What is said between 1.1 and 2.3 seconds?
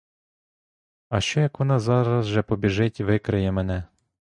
що, як вона зараз